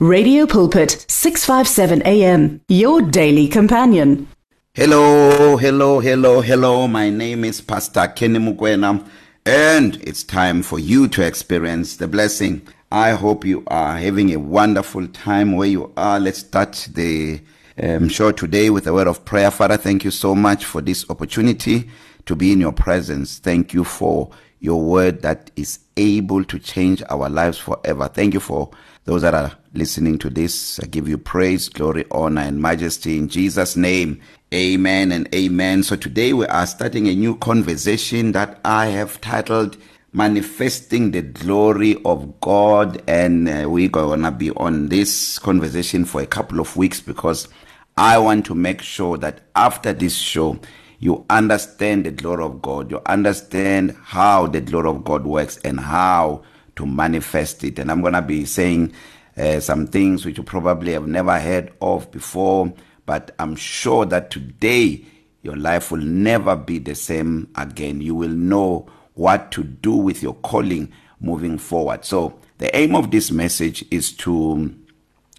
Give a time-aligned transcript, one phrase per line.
[0.00, 4.28] Radio Pulpit 657 AM your daily companion.
[4.72, 6.86] Hello, hello, hello, hello.
[6.86, 9.04] My name is Pastor Kenny Mukwena
[9.44, 12.62] and it's time for you to experience the blessing.
[12.92, 16.20] I hope you are having a wonderful time where you are.
[16.20, 17.40] Let's start the
[17.82, 19.50] um show today with a word of prayer.
[19.50, 21.90] Father, thank you so much for this opportunity
[22.26, 23.40] to be in your presence.
[23.40, 24.30] Thank you for
[24.60, 28.08] your word that is able to change our lives forever.
[28.08, 28.70] Thank you for
[29.04, 30.78] those that are listening to this.
[30.80, 34.20] I give you praise, glory, honor, and majesty in Jesus' name.
[34.54, 35.82] Amen and amen.
[35.82, 39.76] So today we are starting a new conversation that I have titled
[40.12, 43.02] Manifesting the Glory of God.
[43.08, 47.48] And uh, we're going to be on this conversation for a couple of weeks because
[47.96, 50.60] I want to make sure that after this show,
[51.00, 55.78] you understand the glory of God, you understand how the glory of God works and
[55.78, 56.42] how
[56.76, 57.78] to manifest it.
[57.78, 58.92] And I'm going to be saying
[59.36, 62.72] uh, some things which you probably have never heard of before,
[63.06, 65.04] but I'm sure that today
[65.42, 68.00] your life will never be the same again.
[68.00, 72.04] You will know what to do with your calling moving forward.
[72.04, 74.74] So, the aim of this message is to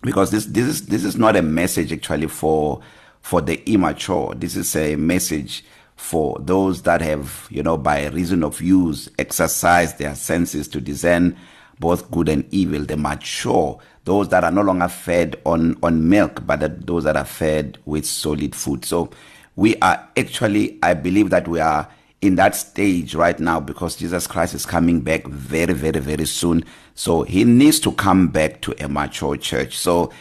[0.04, 2.82] because this this is this is not a message actually for
[3.22, 4.34] for the immature.
[4.36, 5.64] This is a message
[5.96, 11.36] for those that have, you know, by reason of use, exercised their senses to discern
[11.80, 12.84] both good and evil.
[12.86, 17.18] The mature, those that are no longer fed on on milk, but that those that
[17.18, 18.86] are fed with solid food.
[18.86, 19.10] So
[19.56, 21.88] we are actually, I believe that we are
[22.22, 26.64] in that stage right now because Jesus Christ is coming back very, very, very soon.
[26.96, 29.78] So he needs to come back to a mature church.
[29.78, 30.12] So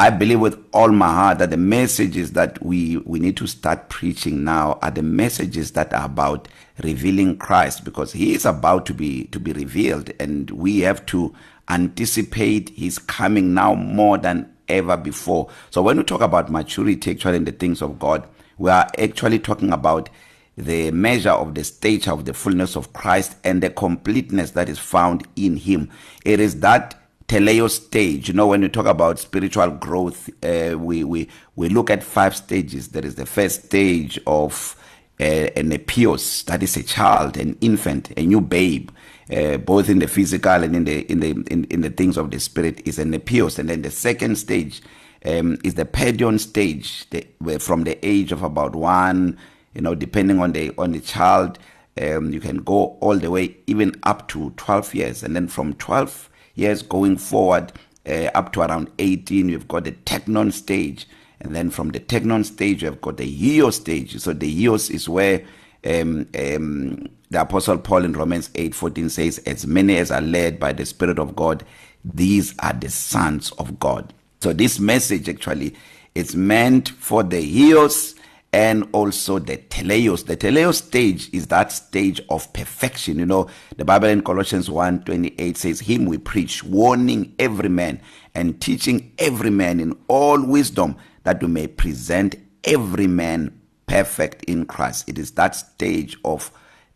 [0.00, 3.88] I believe with all my heart that the messages that we, we need to start
[3.88, 6.46] preaching now are the messages that are about
[6.84, 11.34] revealing Christ because he is about to be, to be revealed and we have to
[11.68, 15.50] anticipate his coming now more than ever before.
[15.70, 18.24] So when we talk about maturity actually in the things of God,
[18.56, 20.10] we are actually talking about
[20.56, 24.78] the measure of the stature of the fullness of Christ and the completeness that is
[24.78, 25.90] found in him.
[26.24, 26.97] It is that
[27.28, 31.90] teleo stage you know when we talk about spiritual growth uh, we we we look
[31.90, 34.74] at five stages there is the first stage of
[35.20, 35.24] uh,
[35.54, 38.90] an epios that is a child an infant a new babe
[39.30, 42.30] uh, both in the physical and in the in the in, in the things of
[42.30, 44.80] the spirit is an epios and then the second stage
[45.26, 49.36] um is the pedion stage the, where from the age of about 1
[49.74, 51.58] you know depending on the on the child
[52.00, 55.74] um you can go all the way even up to 12 years and then from
[55.74, 57.72] 12 years going forward
[58.06, 61.06] uh, up to around 18 you've got the technon stage
[61.40, 65.08] and then from the technon stage you've got the eos stage so the eos is
[65.08, 65.42] where
[65.86, 70.72] um, um, the apostle paul in romans 8:14 says as many as are led by
[70.72, 71.64] the spirit of god
[72.04, 75.74] these are the sons of god so this message actually
[76.14, 78.14] it's meant for the eos
[78.52, 83.84] and also the teleos the teleos stage is that stage of perfection you know the
[83.84, 88.00] bible in colossians 1:28 says him we preach warning every man
[88.34, 93.54] and teaching every man in all wisdom that we may present every man
[93.86, 96.50] perfect in Christ it is that stage of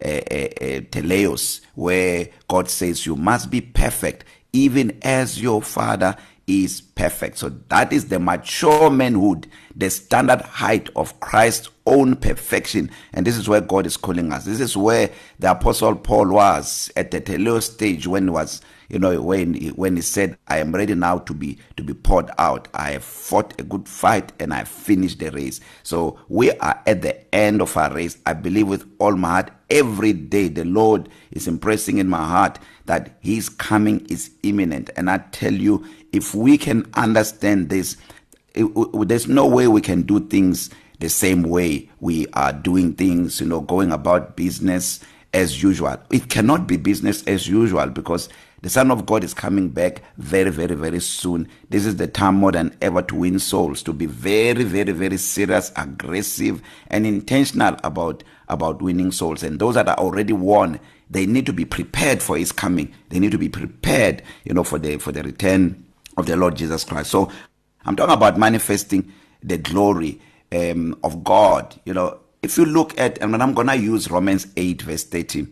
[0.04, 0.48] uh, uh, uh,
[0.90, 4.24] teleos where god says you must be perfect
[4.54, 7.38] even as your father is perfect.
[7.38, 12.90] So that is the mature manhood, the standard height of Christ's own perfection.
[13.12, 14.44] And this is where God is calling us.
[14.44, 18.98] This is where the apostle Paul was at the teleos stage when he was you
[18.98, 22.30] know when he, when he said I am ready now to be to be poured
[22.36, 22.68] out.
[22.74, 25.60] I have fought a good fight and I finished the race.
[25.82, 28.18] So we are at the end of our race.
[28.26, 32.58] I believe with all my heart every day the Lord is impressing in my heart
[32.84, 34.90] that his coming is imminent.
[34.96, 37.96] And I tell you if we can can understand this.
[38.54, 40.70] It, it, there's no way we can do things
[41.00, 45.00] the same way we are doing things, you know, going about business
[45.32, 45.96] as usual.
[46.10, 48.28] It cannot be business as usual because
[48.60, 51.48] the Son of God is coming back very, very, very soon.
[51.70, 55.16] This is the time more than ever to win souls, to be very, very, very
[55.16, 59.42] serious, aggressive, and intentional about, about winning souls.
[59.42, 60.78] And those that are already won,
[61.10, 62.94] they need to be prepared for his coming.
[63.08, 65.84] They need to be prepared, you know, for the for the return
[66.16, 67.10] of the Lord Jesus Christ.
[67.10, 67.30] So
[67.84, 69.12] I'm talking about manifesting
[69.42, 70.20] the glory
[70.52, 71.78] um, of God.
[71.84, 75.42] You know, if you look at, and I'm going to use Romans 8, verse 30
[75.42, 75.48] um,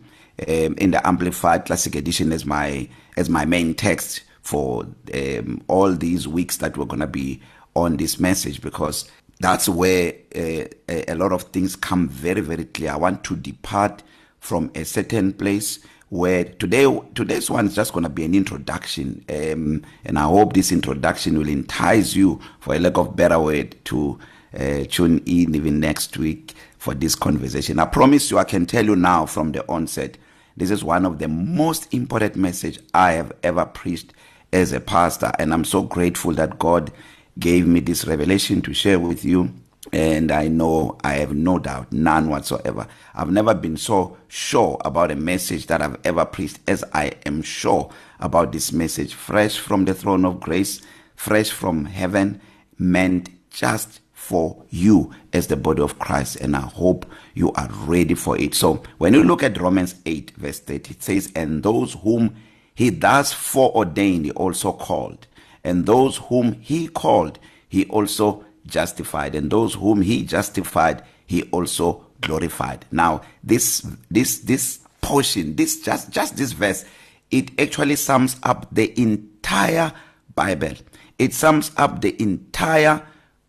[0.77, 2.87] in the Amplified Classic Edition as my
[3.17, 7.41] as my main text for um, all these weeks that we're going to be
[7.75, 9.09] on this message because
[9.39, 12.91] that's where uh, a lot of things come very very clear.
[12.91, 14.01] I want to depart
[14.39, 15.79] from a certain place
[16.11, 16.85] where today
[17.15, 21.39] today's one is just going to be an introduction um and I hope this introduction
[21.39, 24.19] will entice you for a lack of better word to
[24.53, 27.79] uh, tune in even next week for this conversation.
[27.79, 30.17] I promise you I can tell you now from the onset
[30.57, 34.11] this is one of the most important message I have ever preached
[34.51, 36.91] as a pastor and I'm so grateful that God
[37.39, 39.49] gave me this revelation to share with you
[39.93, 45.11] and I know I have no doubt none whatsoever I've never been so sure about
[45.11, 49.85] a message that I've ever preached as I am sure about this message fresh from
[49.85, 50.81] the throne of grace
[51.15, 52.39] fresh from heaven
[52.77, 58.13] meant just for you as the body of Christ and I hope you are ready
[58.15, 61.93] for it so when you look at Romans 8 verse 30 it says and those
[61.95, 62.35] whom
[62.73, 65.27] he thus foreordained he also called
[65.63, 72.05] and those whom he called he also justified and those whom he justified he also
[72.21, 76.85] glorified now this this this portion this just just this verse
[77.31, 79.91] it actually sums up the entire
[80.35, 80.73] bible
[81.17, 83.01] it sums up the entire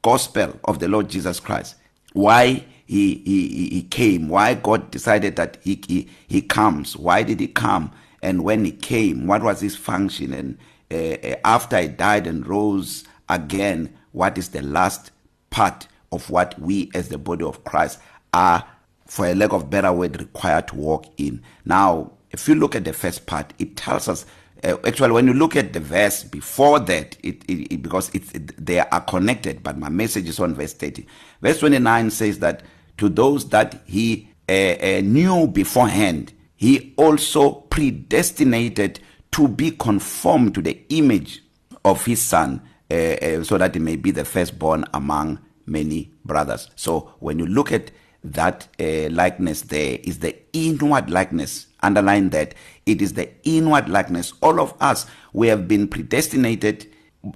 [0.03, 1.75] gospel of the lord jesus christ
[2.15, 7.39] why he he he came why god decided that he he, he comes why did
[7.39, 7.93] he come
[8.23, 10.59] and when he came what was his function and
[10.91, 15.11] uh, after he died and rose again what is the last
[15.51, 17.99] part of what we as the body of Christ
[18.33, 18.65] are
[19.07, 22.85] for a lack of better word required to walk in now if you look at
[22.85, 24.25] the first part it tells us
[24.65, 28.33] uh, actually when you look at the verse before that it, it, it because it's
[28.33, 31.05] it, they are connected but my message is on verse 30
[31.43, 32.63] verse 29 says that
[32.97, 39.01] to those that he uh, uh, knew beforehand he also predestinated
[39.33, 41.43] to be conformed to the image
[41.85, 42.63] of his son
[42.93, 46.71] uh, so that he may be the firstborn among many brothers.
[46.77, 47.91] So when you look at
[48.25, 52.55] that uh, likeness there is the inward likeness underline that
[52.87, 56.87] it is the inward likeness all of us we have been predestinated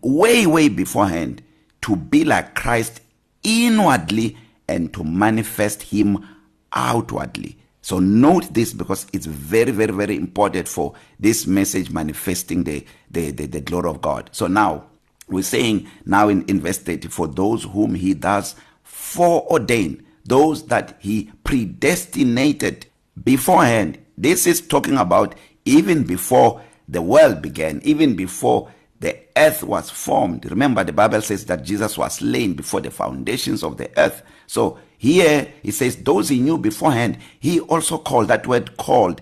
[0.02, 1.42] way way beforehand
[1.82, 3.00] to be like Christ
[3.42, 4.36] inwardly
[4.68, 6.24] and to manifest him
[6.72, 12.86] outwardly so note this because it's very very very important for this message manifesting the
[13.10, 14.86] the the, the glory of God so now
[15.28, 18.54] We're saying now in, in verse 30, for those whom he does
[18.86, 22.86] foreordain, those that he predestinated
[23.22, 23.98] beforehand.
[24.16, 25.34] This is talking about
[25.64, 28.70] even before the world began, even before
[29.00, 30.44] the earth was formed.
[30.48, 34.22] Remember, the Bible says that Jesus was slain before the foundations of the earth.
[34.46, 39.20] So here he says, those he knew beforehand, he also called that word called.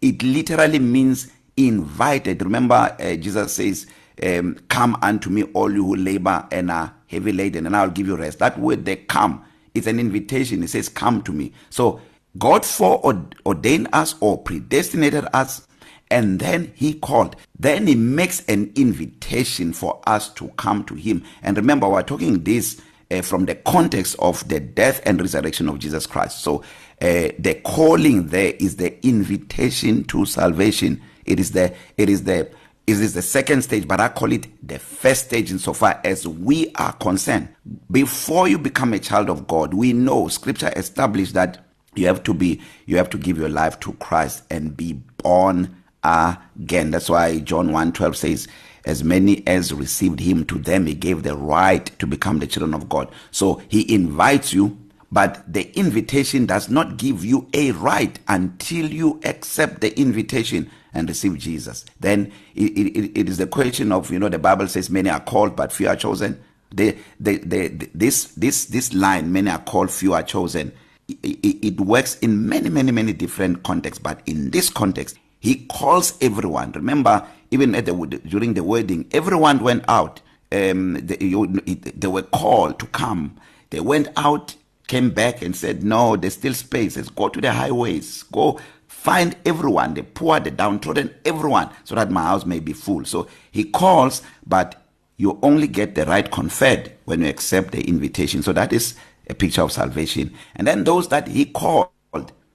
[0.00, 2.40] It literally means invited.
[2.42, 3.86] Remember, uh, Jesus says,
[4.22, 8.06] um, come unto me all you who labor and are heavy laden and I'll give
[8.06, 8.38] you rest.
[8.38, 9.44] That word they come,
[9.74, 10.62] it's an invitation.
[10.62, 11.52] It says come to me.
[11.70, 12.00] So
[12.38, 15.66] God foreordained us or predestinated us
[16.10, 17.36] and then he called.
[17.58, 21.22] Then he makes an invitation for us to come to him.
[21.42, 22.80] And remember we're talking this
[23.10, 26.40] uh, from the context of the death and resurrection of Jesus Christ.
[26.42, 26.58] So
[27.00, 31.00] uh, the calling there is the invitation to salvation.
[31.24, 32.50] It is the it is the
[32.90, 36.72] It is the second stage, but I call it the first stage insofar as we
[36.74, 37.48] are concerned.
[37.88, 41.64] Before you become a child of God, we know scripture established that
[41.94, 45.76] you have to be you have to give your life to Christ and be born
[46.02, 46.90] again.
[46.90, 48.48] That's why John 1:12 says
[48.84, 52.74] as many as received him to them he gave the right to become the children
[52.74, 53.08] of God.
[53.30, 54.76] So he invites you
[55.12, 61.08] but the invitation does not give you a right until you accept the invitation and
[61.08, 61.84] receive Jesus.
[61.98, 65.20] Then it, it, it is the question of, you know, the Bible says many are
[65.20, 66.42] called but few are chosen.
[66.74, 70.72] They, they, they, this, this, this line, many are called, few are chosen,
[71.08, 74.00] it, it, it works in many, many, many different contexts.
[74.00, 76.70] But in this context, he calls everyone.
[76.72, 77.94] Remember, even at the,
[78.24, 80.20] during the wedding, everyone went out.
[80.52, 83.36] Um, they, you, they were called to come.
[83.70, 84.54] They went out,
[84.86, 87.08] came back and said, no, there's still spaces.
[87.08, 88.22] Go to the highways.
[88.24, 88.60] Go
[89.00, 93.26] find everyone the poor the downtrodden everyone so that my house may be full so
[93.50, 94.82] he calls but
[95.16, 98.94] you only get the right conferred when you accept the invitation so that is
[99.30, 101.88] a picture of salvation and then those that he called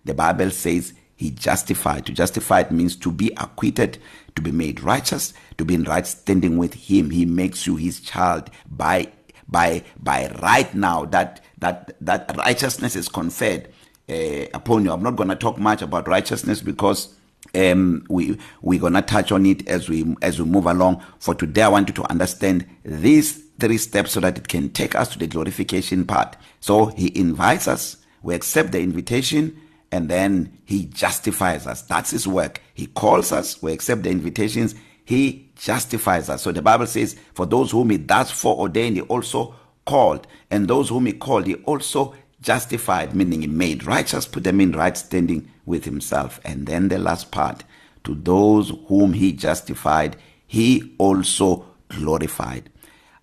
[0.03, 3.97] the bible says he justified to justified means to be acquitted
[4.35, 7.99] to be made righteous to be in right standing with him he makes you his
[8.01, 9.11] child by
[9.47, 13.67] by by right now that that that righteousness is conferred
[14.09, 14.13] uh,
[14.53, 14.91] upon you.
[14.91, 17.13] I'm not going to talk much about righteousness because
[17.53, 21.35] um we we're going to touch on it as we as we move along for
[21.35, 25.09] today I want you to understand these three steps so that it can take us
[25.09, 26.35] to the glorification part.
[26.59, 29.55] So he invites us, we accept the invitation
[29.91, 31.83] and then he justifies us.
[31.83, 32.62] That's his work.
[32.74, 34.74] He calls us, we accept the invitations,
[35.05, 36.41] he justifies us.
[36.41, 40.89] So the Bible says, for those whom he does foreordain, he also called, and those
[40.89, 45.51] whom he called, he also justified meaning he made righteous put them in right standing
[45.65, 47.63] with himself and then the last part
[48.03, 52.69] to those whom he justified he also glorified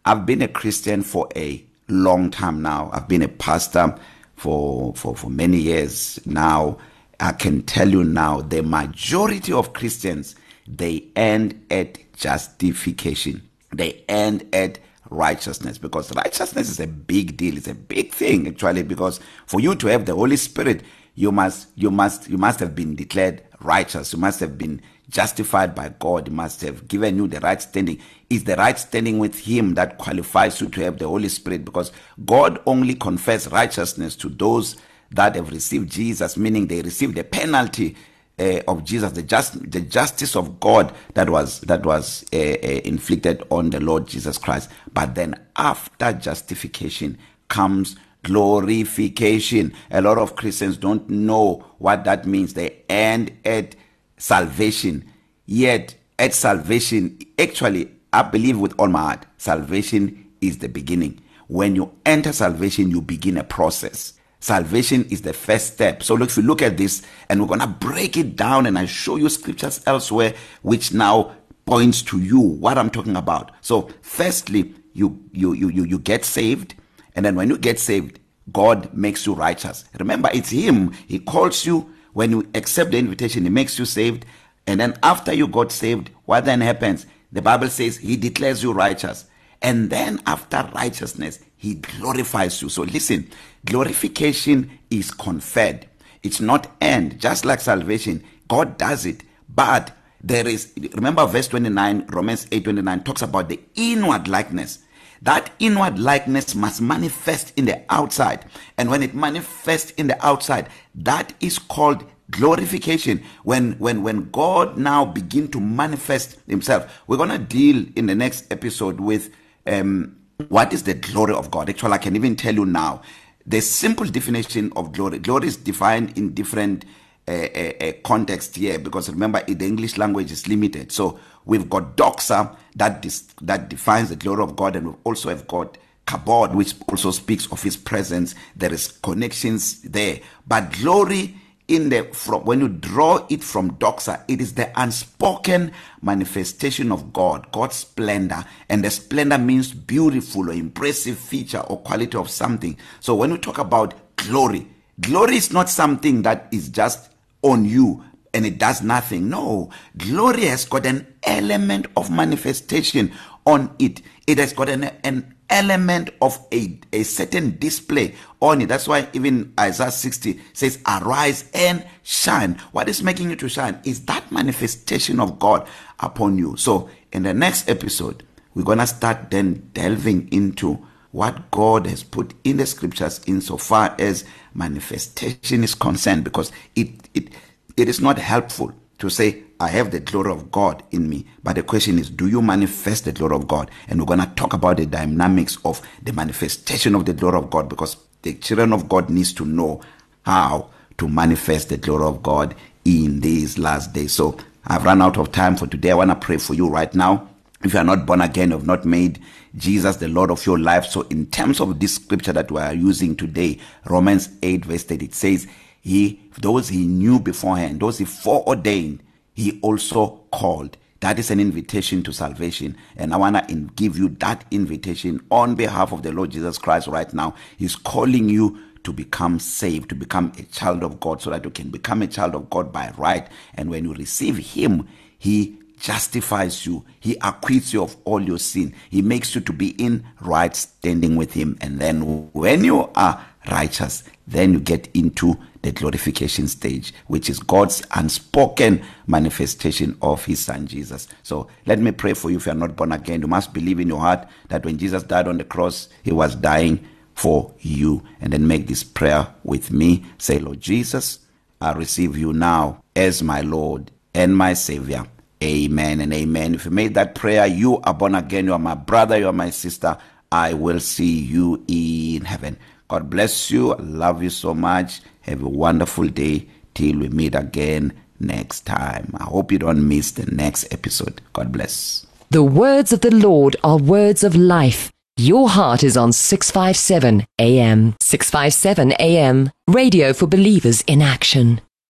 [0.05, 3.97] i've been a christian for a long time now i've been a pastor
[4.35, 6.77] for for for many years now
[7.21, 10.35] i can tell you now the majority of christians
[10.67, 13.41] they end at justification
[13.73, 14.81] they end at
[15.13, 19.75] righteousness because righteousness is a big deal it's a big thing actually because for you
[19.75, 20.83] to have the holy spirit
[21.15, 25.75] you must you must you must have been declared righteous you must have been justified
[25.75, 27.99] by God you must have given you the right standing
[28.31, 31.93] is the right standing with him that qualifies you to have the holy spirit because
[32.25, 34.77] God only confers righteousness to those
[35.11, 37.95] that have received Jesus meaning they received the penalty
[38.39, 42.41] uh, of Jesus, the just the justice of God that was that was uh, uh,
[42.85, 44.71] inflicted on the Lord Jesus Christ.
[44.93, 49.75] But then after justification comes glorification.
[49.91, 52.55] A lot of Christians don't know what that means.
[52.55, 53.75] They end at
[54.17, 55.05] salvation.
[55.47, 61.21] Yet at salvation, actually, I believe with all my heart, salvation is the beginning.
[61.49, 64.15] When you enter salvation, you begin a process.
[64.43, 66.03] Salvation is the first step.
[66.03, 68.87] So look, if you look at this, and we're gonna break it down, and I
[68.87, 73.53] show you scriptures elsewhere which now points to you what I'm talking about.
[73.61, 76.75] So firstly, you you you you, you get saved,
[77.15, 78.19] and then when you get saved,
[78.53, 79.85] God makes you righteous.
[80.01, 80.93] Remember, it's Him.
[81.07, 83.45] He calls you when you accept the invitation.
[83.45, 84.27] He makes you saved,
[84.67, 87.07] and then after you got saved, what then happens?
[87.31, 89.27] The Bible says He declares you righteous,
[89.63, 93.29] and then after righteousness, he glorifies you so listen
[93.65, 95.87] glorification is conferred
[96.25, 102.07] it's not end just like salvation god does it but there is remember verse 29
[102.09, 104.81] Romans 8:29 talks about the inward likeness
[105.23, 108.45] that inward likeness must manifest in the outside
[108.77, 114.77] and when it manifests in the outside that is called glorification when when when God
[114.79, 119.33] now begin to manifest himself we're going to deal in the next episode with
[119.67, 120.17] um
[120.49, 121.69] What is the glory of God?
[121.69, 123.03] Actually, I can even tell you now.
[123.45, 125.19] The simple definition of glory.
[125.19, 126.85] Glory is defined in different
[127.27, 130.93] uh, uh, uh context here because remember the English language is limited.
[130.93, 135.29] So we've got doxa that dis- that defines the glory of God, and we also
[135.29, 138.35] have got kabod, which also speaks of His presence.
[138.55, 141.35] There is connections there, but glory
[141.73, 147.15] in the from when you draw it from doxa it is the unspoken manifestation of
[147.15, 152.77] god god's splendor and the splendor means beautiful or impressive feature or quality of something
[153.01, 154.67] so when we talk about glory
[155.01, 157.11] glory is not something that is just
[157.41, 163.11] on you and it does nothing no glory has got an element of manifestation
[163.47, 168.69] on it it has got an, an element of a, a certain display on it.
[168.71, 172.55] That's why even Isaiah 60 says, Arise and shine.
[172.73, 175.69] What is making you to shine is that manifestation of God
[176.01, 176.57] upon you.
[176.57, 178.23] So, in the next episode,
[178.55, 183.95] we're going to start then delving into what God has put in the scriptures insofar
[183.99, 187.29] as manifestation is concerned because it, it,
[187.77, 191.25] it is not helpful to say I have the glory of God in me.
[191.45, 193.71] But the question is, do you manifest the glory of God?
[193.87, 197.49] And we're going to talk about the dynamics of the manifestation of the glory of
[197.49, 199.81] God because the children of God needs to know
[200.23, 204.13] how to manifest the glory of God in these last days.
[204.15, 205.93] So I've run out of time for today.
[205.93, 207.29] I want to pray for you right now.
[207.63, 209.23] If you are not born again, you have not made
[209.57, 210.87] Jesus the Lord of your life.
[210.87, 215.03] So in terms of this scripture that we are using today, Romans 8 verse 8,
[215.05, 215.47] it says,
[215.81, 219.05] He, those he knew beforehand, those he foreordained,
[219.35, 224.09] he also called that is an invitation to salvation and i want to give you
[224.21, 228.93] that invitation on behalf of the lord jesus christ right now he's calling you to
[228.93, 232.35] become saved to become a child of god so that you can become a child
[232.35, 234.87] of god by right and when you receive him
[235.19, 236.85] he justifies you.
[237.01, 238.73] He acquits you of all your sin.
[238.89, 241.59] He makes you to be in right standing with him.
[241.61, 247.39] And then when you are righteous, then you get into the glorification stage, which is
[247.41, 251.09] God's unspoken manifestation of his son Jesus.
[251.25, 253.21] So let me pray for you if you are not born again.
[253.21, 256.37] You must believe in your heart that when Jesus died on the cross, he was
[256.37, 258.05] dying for you.
[258.21, 260.05] And then make this prayer with me.
[260.19, 261.19] Say, Lord Jesus,
[261.61, 265.07] I receive you now as my Lord and my Savior.
[265.43, 266.55] Amen and amen.
[266.55, 268.45] If you made that prayer, you are born again.
[268.45, 269.19] You are my brother.
[269.19, 269.97] You are my sister.
[270.31, 272.57] I will see you in heaven.
[272.87, 273.73] God bless you.
[273.75, 275.01] I love you so much.
[275.23, 279.13] Have a wonderful day till we meet again next time.
[279.19, 281.21] I hope you don't miss the next episode.
[281.33, 282.07] God bless.
[282.31, 284.93] The words of the Lord are words of life.
[285.17, 287.97] Your heart is on 657 AM.
[288.01, 289.51] 657 AM.
[289.67, 291.63] Radio for believers in action.